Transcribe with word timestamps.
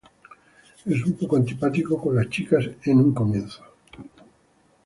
Es 0.87 1.05
un 1.05 1.13
poco 1.13 1.35
antipático 1.37 2.01
con 2.01 2.15
las 2.15 2.27
chicas 2.29 2.65
en 2.85 2.97
un 2.97 3.13
comienzo. 3.13 3.61